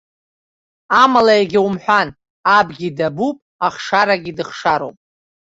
[1.01, 2.09] Амала, егьа умҳәан
[2.57, 4.97] абгьы дабуп, ахшарагьы дыхшароуп.